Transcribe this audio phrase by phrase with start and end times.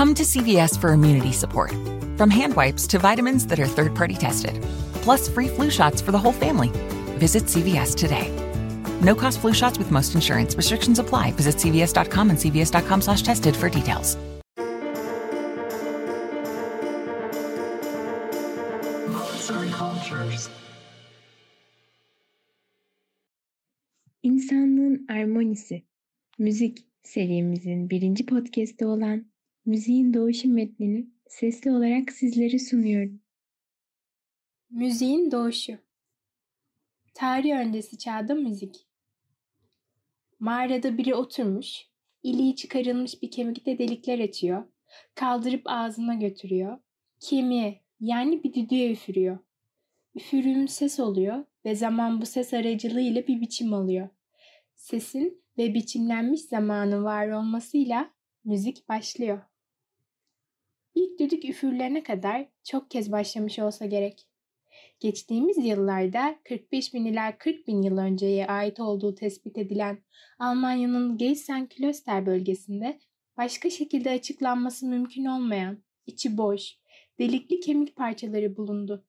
[0.00, 1.72] Come to CVS for immunity support,
[2.16, 4.62] from hand wipes to vitamins that are third party tested,
[5.02, 6.70] plus free flu shots for the whole family.
[7.18, 8.32] Visit CVS today.
[9.02, 10.56] No cost flu shots with most insurance.
[10.56, 11.32] Restrictions apply.
[11.32, 14.16] Visit cvs.com and cvs.com slash tested for details.
[24.22, 25.82] İnsanlığın Armonisi
[26.38, 29.29] Müzik serimizin birinci podcast'i olan
[29.66, 33.20] Müziğin Doğuşu metnini sesli olarak sizlere sunuyorum.
[34.70, 35.78] Müziğin Doğuşu
[37.14, 38.86] Tarih öncesi çağda müzik
[40.38, 41.86] Mağarada biri oturmuş,
[42.22, 44.64] iliği çıkarılmış bir kemikte delikler açıyor,
[45.14, 46.78] kaldırıp ağzına götürüyor,
[47.20, 49.38] kemiğe yani bir düdüğe üfürüyor.
[50.14, 54.08] Üfürüğün ses oluyor ve zaman bu ses aracılığıyla bir biçim alıyor.
[54.74, 58.10] Sesin ve biçimlenmiş zamanın var olmasıyla
[58.44, 59.49] müzik başlıyor.
[60.94, 64.26] İlk düdük üfürülene kadar çok kez başlamış olsa gerek.
[65.00, 69.98] Geçtiğimiz yıllarda 45 bin ila 40 bin yıl önceye ait olduğu tespit edilen
[70.38, 72.98] Almanya'nın Gelsen-Klöster bölgesinde
[73.36, 76.76] başka şekilde açıklanması mümkün olmayan, içi boş,
[77.18, 79.04] delikli kemik parçaları bulundu.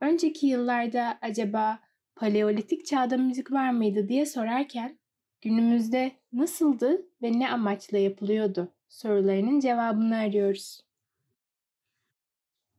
[0.00, 1.78] Önceki yıllarda acaba
[2.16, 4.98] paleolitik çağda müzik var mıydı diye sorarken
[5.40, 10.87] günümüzde nasıldı ve ne amaçla yapılıyordu sorularının cevabını arıyoruz.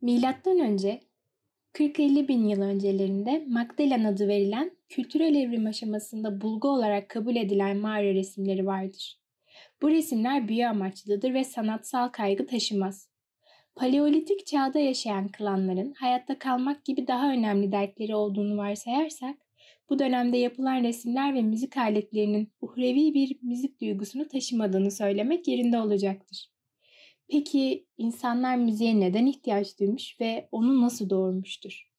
[0.01, 0.99] Milattan önce
[1.73, 8.13] 40-50 bin yıl öncelerinde Magdalen adı verilen kültürel evrim aşamasında bulgu olarak kabul edilen mağara
[8.13, 9.19] resimleri vardır.
[9.81, 13.09] Bu resimler büyü amaçlıdır ve sanatsal kaygı taşımaz.
[13.75, 19.35] Paleolitik çağda yaşayan klanların hayatta kalmak gibi daha önemli dertleri olduğunu varsayarsak,
[19.89, 26.58] bu dönemde yapılan resimler ve müzik aletlerinin uhrevi bir müzik duygusunu taşımadığını söylemek yerinde olacaktır.
[27.31, 31.91] Peki insanlar müziğe neden ihtiyaç duymuş ve onu nasıl doğurmuştur?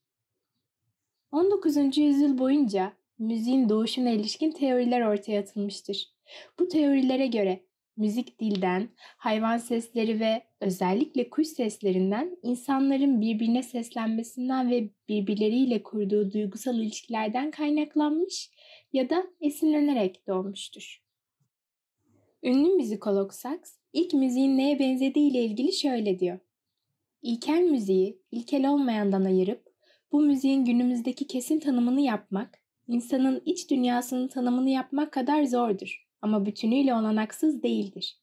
[1.33, 2.01] 19.
[2.01, 6.09] yüzyıl boyunca müziğin doğuşuna ilişkin teoriler ortaya atılmıştır.
[6.59, 7.61] Bu teorilere göre
[7.97, 16.79] müzik dilden, hayvan sesleri ve özellikle kuş seslerinden insanların birbirine seslenmesinden ve birbirleriyle kurduğu duygusal
[16.79, 18.51] ilişkilerden kaynaklanmış
[18.93, 21.10] ya da esinlenerek doğmuştur.
[22.43, 26.39] Ünlü müzikolog Sachs, ilk müziğin neye benzediği ile ilgili şöyle diyor.
[27.23, 29.73] İlkel müziği ilkel olmayandan ayırıp
[30.13, 32.59] bu müziğin günümüzdeki kesin tanımını yapmak,
[32.89, 38.19] insanın iç dünyasının tanımını yapmak kadar zordur ama bütünüyle olanaksız değildir.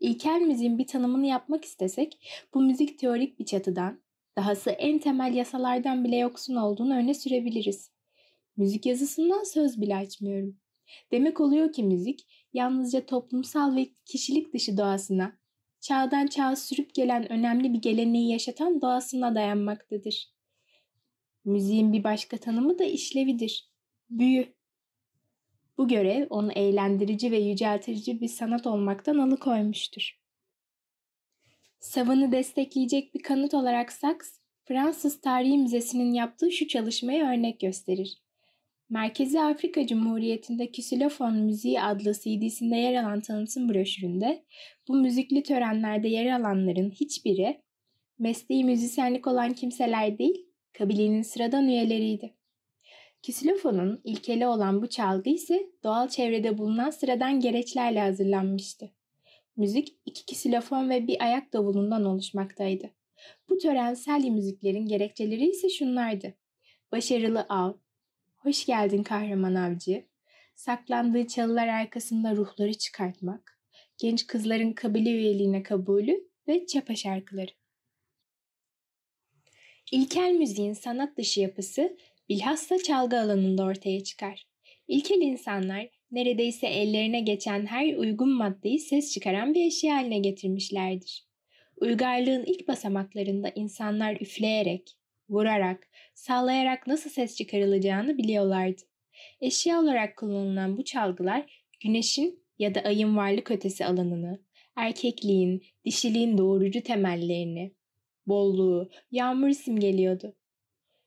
[0.00, 2.18] İlkel müziğin bir tanımını yapmak istesek
[2.54, 4.00] bu müzik teorik bir çatıdan,
[4.36, 7.90] dahası en temel yasalardan bile yoksun olduğunu öne sürebiliriz.
[8.56, 10.56] Müzik yazısından söz bile açmıyorum.
[11.12, 15.38] Demek oluyor ki müzik yalnızca toplumsal ve kişilik dışı doğasına,
[15.80, 20.32] çağdan çağa sürüp gelen önemli bir geleneği yaşatan doğasına dayanmaktadır.
[21.44, 23.70] Müziğin bir başka tanımı da işlevidir.
[24.10, 24.54] Büyü.
[25.78, 30.20] Bu görev onu eğlendirici ve yüceltici bir sanat olmaktan alıkoymuştur.
[31.80, 38.22] Savını destekleyecek bir kanıt olarak Sachs, Fransız Tarihi Müzesi'nin yaptığı şu çalışmayı örnek gösterir.
[38.90, 44.44] Merkezi Afrika Cumhuriyeti'nde Küsilofon Müziği adlı CD'sinde yer alan tanıtım broşüründe
[44.88, 47.62] bu müzikli törenlerde yer alanların hiçbiri
[48.18, 52.34] mesleği müzisyenlik olan kimseler değil, kabilenin sıradan üyeleriydi.
[53.22, 58.90] Kisilofon'un ilkeli olan bu çalgı ise doğal çevrede bulunan sıradan gereçlerle hazırlanmıştı.
[59.56, 62.90] Müzik iki kisilofon ve bir ayak davulundan oluşmaktaydı.
[63.48, 66.34] Bu törensel müziklerin gerekçeleri ise şunlardı.
[66.92, 67.72] Başarılı av,
[68.40, 70.04] hoş geldin kahraman avcı,
[70.54, 73.60] saklandığı çalılar arkasında ruhları çıkartmak,
[73.98, 77.50] genç kızların kabile üyeliğine kabulü ve çapa şarkıları.
[79.92, 81.96] İlkel müziğin sanat dışı yapısı
[82.28, 84.46] bilhassa çalgı alanında ortaya çıkar.
[84.88, 91.26] İlkel insanlar neredeyse ellerine geçen her uygun maddeyi ses çıkaran bir eşya haline getirmişlerdir.
[91.76, 94.96] Uygarlığın ilk basamaklarında insanlar üfleyerek,
[95.30, 98.82] vurarak, sallayarak nasıl ses çıkarılacağını biliyorlardı.
[99.40, 104.40] Eşya olarak kullanılan bu çalgılar güneşin ya da ayın varlık ötesi alanını,
[104.76, 107.72] erkekliğin, dişiliğin doğurucu temellerini,
[108.26, 110.36] bolluğu, yağmur simgeliyordu.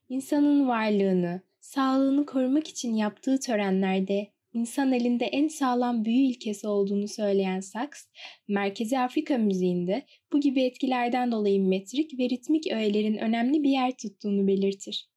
[0.09, 7.59] İnsanın varlığını, sağlığını korumak için yaptığı törenlerde insan elinde en sağlam büyü ilkesi olduğunu söyleyen
[7.59, 8.05] Sachs,
[8.47, 14.47] Merkezi Afrika müziğinde bu gibi etkilerden dolayı metrik ve ritmik öğelerin önemli bir yer tuttuğunu
[14.47, 15.09] belirtir.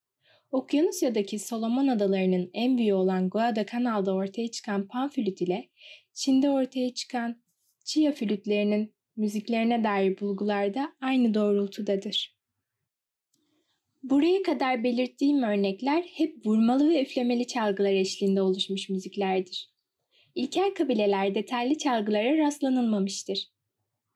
[0.50, 5.68] Okyanusya'daki Solomon Adaları'nın en büyüğü olan Guadalcanal'da ortaya çıkan pan flüt ile
[6.12, 7.42] Çin'de ortaya çıkan
[7.84, 12.35] Chia flütlerinin müziklerine dair bulgular da aynı doğrultudadır.
[14.10, 19.70] Buraya kadar belirttiğim örnekler hep vurmalı ve üflemeli çalgılar eşliğinde oluşmuş müziklerdir.
[20.34, 23.48] İlkel kabilelerde telli çalgılara rastlanılmamıştır.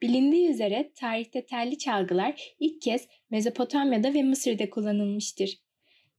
[0.03, 5.59] Bilindiği üzere tarihte telli çalgılar ilk kez Mezopotamya'da ve Mısır'da kullanılmıştır.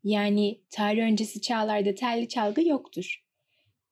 [0.03, 3.25] Yani tarih öncesi çağlarda telli çalgı yoktur.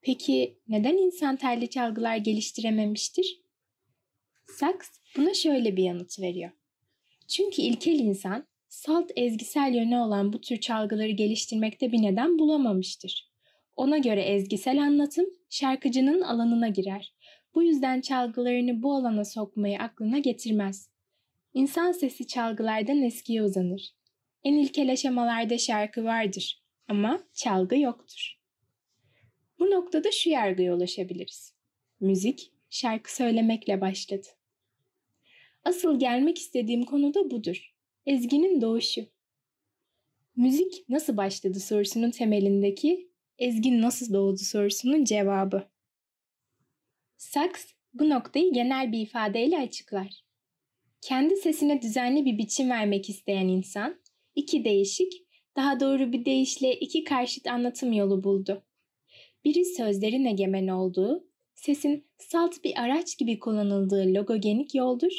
[0.02, 3.42] Peki neden insan telli çalgılar geliştirememiştir?
[4.48, 6.52] Sachs buna şöyle bir yanıt veriyor.
[7.28, 13.30] Çünkü ilkel insan salt ezgisel yönü olan bu tür çalgıları geliştirmekte bir neden bulamamıştır.
[13.76, 17.14] Ona göre ezgisel anlatım şarkıcının alanına girer.
[17.56, 20.90] Bu yüzden çalgılarını bu alana sokmayı aklına getirmez.
[21.54, 23.90] İnsan sesi çalgılardan eskiye uzanır.
[24.44, 28.40] En ilkel aşamalarda şarkı vardır ama çalgı yoktur.
[29.60, 31.54] Bu noktada şu yargıya ulaşabiliriz.
[32.00, 34.28] Müzik şarkı söylemekle başladı.
[35.64, 37.76] Asıl gelmek istediğim konu da budur.
[38.06, 39.06] Ezginin doğuşu.
[40.36, 45.70] Müzik nasıl başladı sorusunun temelindeki ezgi nasıl doğdu sorusunun cevabı.
[47.18, 50.24] Sachs bu noktayı genel bir ifadeyle açıklar.
[51.02, 54.02] Kendi sesine düzenli bir biçim vermek isteyen insan,
[54.36, 55.14] iki değişik,
[55.56, 58.64] daha doğru bir deyişle iki karşıt anlatım yolu buldu.
[59.46, 65.12] Biri sözlerin egemen olduğu, sesin salt bir araç gibi kullanıldığı logogenik yoldur.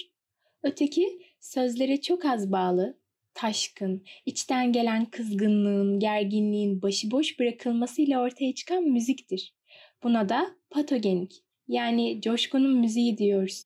[0.62, 2.98] Öteki sözlere çok az bağlı,
[3.34, 9.54] taşkın, içten gelen kızgınlığın, gerginliğin başıboş bırakılmasıyla ortaya çıkan müziktir.
[10.02, 13.64] Buna da patogenik yani coşkunun müziği diyoruz.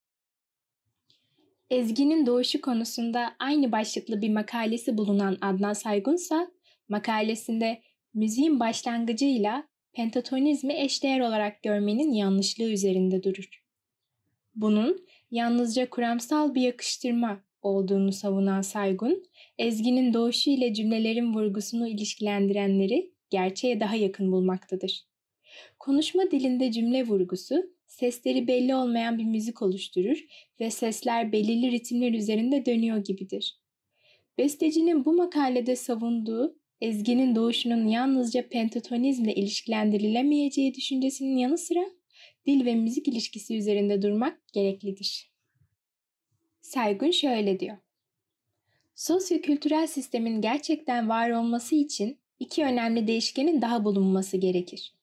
[1.71, 6.51] Ezgi'nin doğuşu konusunda aynı başlıklı bir makalesi bulunan Adnan Saygun ise
[6.89, 7.83] makalesinde
[8.15, 13.63] müziğin başlangıcıyla pentatonizmi eşdeğer olarak görmenin yanlışlığı üzerinde durur.
[14.55, 19.25] Bunun yalnızca kuramsal bir yakıştırma olduğunu savunan Saygun,
[19.59, 25.05] ezginin doğuşu ile cümlelerin vurgusunu ilişkilendirenleri gerçeğe daha yakın bulmaktadır.
[25.79, 30.25] Konuşma dilinde cümle vurgusu, sesleri belli olmayan bir müzik oluşturur
[30.61, 33.59] ve sesler belirli ritimler üzerinde dönüyor gibidir.
[34.39, 41.85] Bestecinin bu makalede savunduğu ezginin doğuşunun yalnızca pentatonizmle ilişkilendirilemeyeceği düşüncesinin yanı sıra
[42.47, 45.34] dil ve müzik ilişkisi üzerinde durmak gereklidir.
[46.65, 47.77] Saygun şöyle diyor.
[48.95, 54.95] Sosyo-kültürel sistemin gerçekten var olması için iki önemli değişkenin daha bulunması gerekir.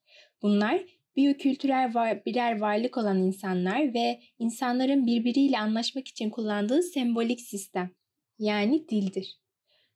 [0.42, 0.84] Bunlar
[1.16, 7.92] biyokültürel var, birer varlık olan insanlar ve insanların birbiriyle anlaşmak için kullandığı sembolik sistem
[8.40, 9.40] yani dildir.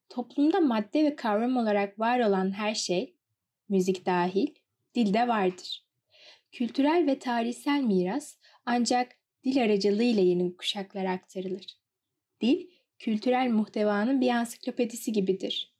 [0.10, 3.16] Toplumda madde ve kavram olarak var olan her şey,
[3.70, 4.48] müzik dahil,
[4.96, 5.86] dilde vardır.
[6.52, 11.66] Kültürel ve tarihsel miras ancak dil aracılığıyla yeni kuşaklara aktarılır.
[12.42, 12.68] Dil,
[13.00, 15.76] kültürel muhtevanın bir ansiklopedisi gibidir.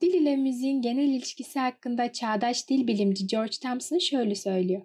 [0.00, 4.82] Dil ile müziğin genel ilişkisi hakkında çağdaş dil bilimci George Thompson şöyle söylüyor.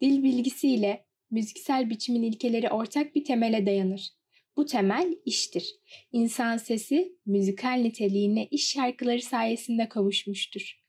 [0.00, 4.12] Dil bilgisiyle müziksel biçimin ilkeleri ortak bir temele dayanır.
[4.56, 5.74] Bu temel iştir.
[6.12, 10.82] İnsan sesi müzikal niteliğine iş şarkıları sayesinde kavuşmuştur.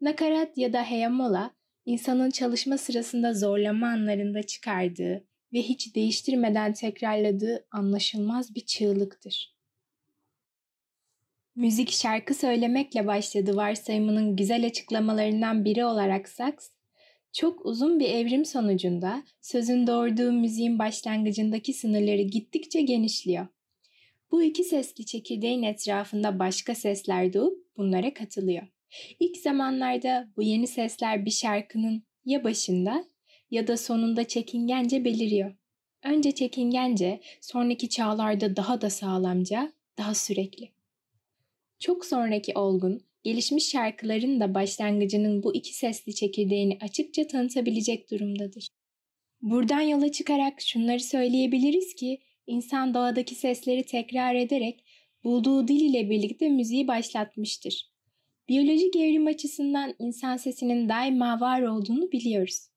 [0.00, 1.55] Nakarat ya da heyamola
[1.86, 9.56] insanın çalışma sırasında zorlama anlarında çıkardığı ve hiç değiştirmeden tekrarladığı anlaşılmaz bir çığlıktır.
[11.56, 16.70] Müzik şarkı söylemekle başladı varsayımının güzel açıklamalarından biri olarak Sachs,
[17.32, 23.46] çok uzun bir evrim sonucunda sözün doğurduğu müziğin başlangıcındaki sınırları gittikçe genişliyor.
[24.30, 28.66] Bu iki sesli çekirdeğin etrafında başka sesler doğup bunlara katılıyor.
[29.20, 33.04] İlk zamanlarda bu yeni sesler bir şarkının ya başında
[33.50, 35.56] ya da sonunda çekingence beliriyor.
[36.02, 40.70] Önce çekingence, sonraki çağlarda daha da sağlamca, daha sürekli.
[41.78, 48.68] Çok sonraki olgun, gelişmiş şarkıların da başlangıcının bu iki sesli çekirdeğini açıkça tanıtabilecek durumdadır.
[49.42, 54.84] Buradan yola çıkarak şunları söyleyebiliriz ki insan doğadaki sesleri tekrar ederek
[55.24, 57.95] bulduğu dil ile birlikte müziği başlatmıştır.
[58.48, 62.68] Biyolojik evrim açısından insan sesinin daima var olduğunu biliyoruz.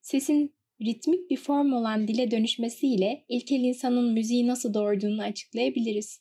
[0.00, 6.20] Sesin ritmik bir form olan dile dönüşmesiyle ilkel insanın müziği nasıl doğurduğunu açıklayabiliriz.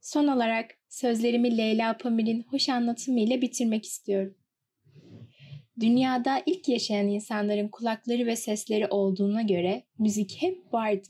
[0.00, 4.34] Son olarak sözlerimi Leyla Pamir'in hoş anlatımıyla bitirmek istiyorum.
[5.80, 11.08] Dünyada ilk yaşayan insanların kulakları ve sesleri olduğuna göre müzik hep vardı.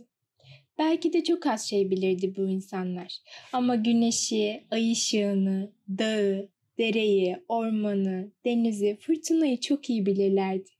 [0.78, 3.18] Belki de çok az şey bilirdi bu insanlar.
[3.52, 6.48] Ama güneşi, ay ışığını, dağı,
[6.78, 10.70] dereyi, ormanı, denizi, fırtınayı çok iyi bilirlerdi.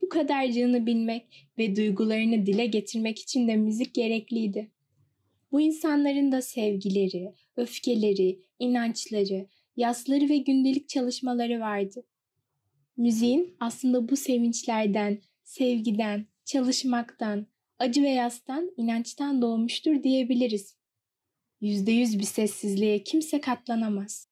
[0.00, 4.70] Bu kadarcığını bilmek ve duygularını dile getirmek için de müzik gerekliydi.
[5.52, 9.46] Bu insanların da sevgileri, öfkeleri, inançları,
[9.76, 12.04] yasları ve gündelik çalışmaları vardı.
[12.96, 17.46] Müziğin aslında bu sevinçlerden, sevgiden, çalışmaktan,
[17.78, 20.76] acı ve yastan, inançtan doğmuştur diyebiliriz.
[21.60, 24.31] Yüzde yüz bir sessizliğe kimse katlanamaz.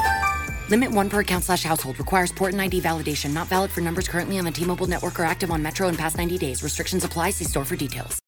[0.71, 1.99] Limit one per account slash household.
[1.99, 3.33] Requires port and ID validation.
[3.33, 6.17] Not valid for numbers currently on the T-Mobile network or active on Metro in past
[6.17, 6.63] 90 days.
[6.63, 7.31] Restrictions apply.
[7.31, 8.19] See store for details.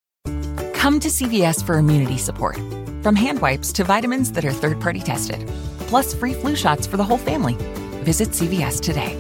[0.74, 2.58] Come to CVS for immunity support.
[3.02, 5.48] From hand wipes to vitamins that are third party tested,
[5.88, 7.56] plus free flu shots for the whole family.
[8.04, 9.16] Visit CVS today.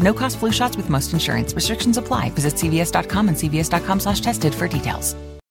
[0.00, 1.52] No cost flu shots with most insurance.
[1.52, 2.30] Restrictions apply.
[2.30, 5.14] Visit cvs.com and cvs.com slash tested for details.